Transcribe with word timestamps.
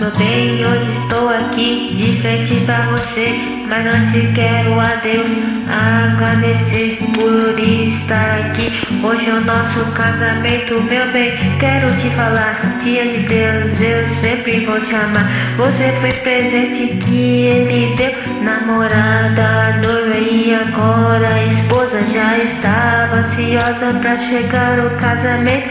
Meu 0.00 0.10
bem, 0.12 0.66
hoje 0.66 0.90
estou 1.02 1.28
aqui 1.28 1.94
de 1.94 2.22
frente 2.22 2.58
pra 2.64 2.86
você. 2.86 3.38
Mas 3.68 3.84
antes 3.84 4.34
quero 4.34 4.80
a 4.80 4.94
Deus 5.02 5.30
agradecer 5.68 6.98
por 7.12 7.60
estar 7.60 8.38
aqui. 8.46 8.80
Hoje 9.04 9.28
é 9.28 9.34
o 9.34 9.42
nosso 9.42 9.84
casamento, 9.92 10.80
meu 10.84 11.12
bem. 11.12 11.36
Quero 11.58 11.94
te 11.98 12.08
falar, 12.16 12.78
dia 12.82 13.04
de 13.04 13.18
Deus, 13.28 13.78
eu 13.78 14.08
sempre 14.22 14.64
vou 14.64 14.80
te 14.80 14.94
amar. 14.94 15.28
Você 15.58 15.92
foi 16.00 16.12
presente 16.12 16.96
que 17.04 17.42
ele 17.48 17.94
deu, 17.94 18.14
namorada, 18.40 19.82
noiva 19.84 20.16
e 20.16 20.54
agora 20.54 21.28
a 21.28 21.44
esposa 21.44 22.00
já 22.10 22.38
estava 22.38 23.16
ansiosa 23.16 23.98
pra 24.00 24.18
chegar 24.18 24.78
o 24.78 24.96
casamento. 24.96 25.68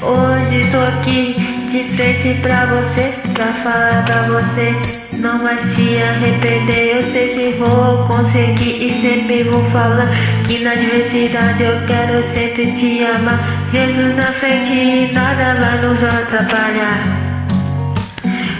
Hoje 0.00 0.60
estou 0.60 0.86
aqui 0.86 1.53
de 1.74 1.82
frente 1.96 2.34
pra 2.40 2.66
você, 2.66 3.12
pra 3.32 3.52
falar 3.52 4.04
pra 4.04 4.28
você. 4.28 4.72
Não 5.14 5.42
vai 5.42 5.60
se 5.60 6.00
arrepender, 6.00 6.98
eu 6.98 7.02
sei 7.02 7.28
que 7.34 7.58
vou 7.58 8.06
conseguir 8.06 8.86
e 8.86 8.92
sempre 8.92 9.42
vou 9.42 9.64
falar 9.70 10.08
que 10.46 10.60
na 10.60 10.76
diversidade 10.76 11.64
eu 11.64 11.80
quero 11.88 12.22
sempre 12.22 12.70
te 12.72 13.04
amar. 13.04 13.40
Jesus 13.72 14.14
na 14.14 14.22
frente 14.22 14.72
e 14.72 15.10
nada 15.12 15.60
vai 15.60 15.82
nos 15.82 16.04
atrapalhar. 16.04 17.00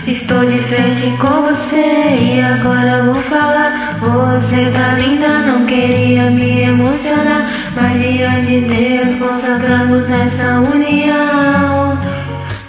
Estou 0.08 0.44
de 0.44 0.58
frente 0.64 1.17
com 1.19 1.42
você 1.42 2.17
e 2.20 2.41
agora 2.41 3.05
vou 3.05 3.14
falar. 3.14 3.96
Você 4.00 4.72
tá 4.72 4.96
linda, 4.98 5.28
não 5.39 5.67
queria 5.67 6.30
me 6.30 6.62
emocionar, 6.62 7.48
mas 7.77 8.02
diante 8.02 8.46
de 8.46 8.61
Deus 8.74 9.19
consagramos 9.20 10.11
essa 10.11 10.61
união. 10.74 12.14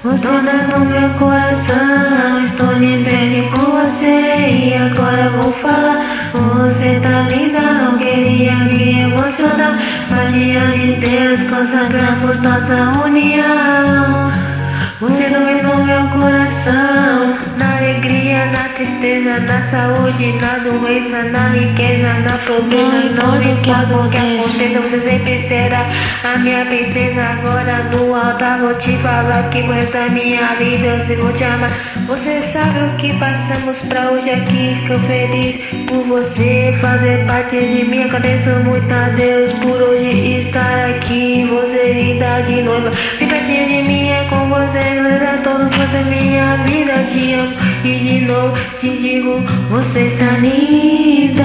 No 0.05 0.85
meu 0.85 1.09
coração, 1.17 2.45
estou 2.45 2.67
frente 2.67 3.49
com 3.55 3.71
você 3.71 4.45
e 4.51 4.73
agora 4.75 5.31
vou 5.31 5.51
falar. 5.51 6.31
Você 6.31 6.99
tá 7.01 7.27
linda, 7.35 7.59
não 7.59 7.97
queria 7.97 8.55
me 8.65 8.99
emocionar, 8.99 9.79
mas 10.11 10.31
diante 10.31 10.77
de 10.77 10.93
Deus 10.97 11.41
consagramos 11.49 12.39
nossa 12.39 13.03
união. 13.03 13.84
Tristeza, 18.85 19.39
na 19.39 19.61
saúde, 19.63 20.33
na 20.33 20.57
doença, 20.59 21.23
na 21.23 21.49
riqueza, 21.49 22.13
na 22.13 22.37
pobreza, 22.37 23.09
não 23.15 23.41
importa 23.41 23.95
o 23.95 24.09
que 24.09 24.17
aconteça, 24.17 24.79
você 24.81 24.99
sempre 25.01 25.47
será 25.47 25.87
a 26.23 26.37
minha 26.37 26.65
princesa. 26.65 27.21
Agora 27.21 27.89
no 27.95 28.13
altar 28.13 28.59
vou 28.59 28.75
te 28.75 28.95
falar 28.97 29.49
que 29.49 29.63
com 29.63 29.73
essa 29.73 30.07
minha 30.09 30.55
vida 30.55 31.03
eu 31.09 31.19
vou 31.19 31.33
te 31.33 31.43
amar. 31.43 31.71
Você 32.07 32.41
sabe 32.43 32.79
o 32.79 32.97
que 32.97 33.13
passamos 33.17 33.79
pra 33.87 34.11
hoje 34.11 34.29
aqui, 34.29 34.77
fico 34.81 34.99
feliz 34.99 35.57
por 35.87 36.03
você 36.03 36.77
fazer 36.79 37.25
parte 37.25 37.57
de 37.57 37.85
mim. 37.85 38.03
Agradeço 38.03 38.49
muito 38.63 38.93
a 38.93 39.09
Deus 39.09 39.51
por 39.53 39.81
hoje 39.81 40.39
estar 40.39 40.89
aqui. 40.89 41.47
Você 41.49 41.93
linda 41.93 42.41
de 42.41 42.61
noiva, 42.61 42.91
pertinho 43.17 43.67
de 43.67 43.87
mim, 43.87 44.09
é 44.09 44.27
com 44.29 44.47
você. 44.47 44.85
É 45.25 45.41
todo 45.43 45.63
mundo 45.63 45.91
da 45.91 46.03
minha 46.03 46.57
vida, 46.67 46.93
te 47.11 47.33
amo 47.33 47.64
de 48.05 48.27
te 48.79 48.89
digo, 48.97 49.41
você 49.69 50.01
está 50.01 50.37
linda. 50.37 51.43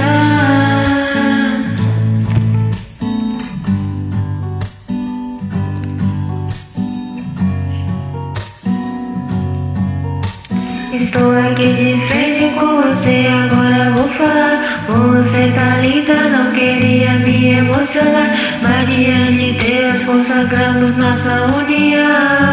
Estou 10.93 11.33
aqui 11.39 11.73
de 11.73 12.09
frente 12.09 12.55
com 12.55 12.83
você, 12.83 13.27
agora 13.27 13.93
vou 13.97 14.09
falar. 14.09 14.85
Você 14.91 15.53
tá 15.55 15.79
linda, 15.79 16.29
não 16.29 16.53
queria 16.53 17.19
me 17.21 17.55
emocionar, 17.55 18.37
mas 18.63 18.87
diante 18.87 19.33
de 19.33 19.53
Deus 19.53 20.05
consagramos 20.05 20.95
nossa 20.99 21.47
união. 21.57 22.50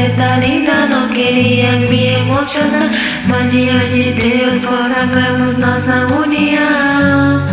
Você 0.00 0.08
tá 0.16 0.38
linda, 0.38 0.86
não 0.86 1.10
queria 1.10 1.72
me 1.72 2.06
emocionar, 2.06 2.90
mas 3.28 3.52
de 3.52 3.66
Deus 4.14 4.64
consagramos 4.64 5.58
nossa 5.58 6.06
união. 6.16 7.44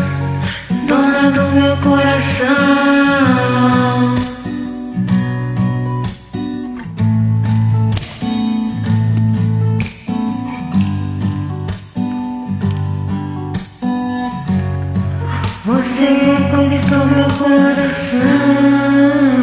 Dona 0.88 1.30
do 1.32 1.42
meu 1.52 1.76
coração. 1.84 2.48
Você 15.66 16.08
conquistou 16.50 17.06
meu 17.08 17.28
coração. 17.38 19.37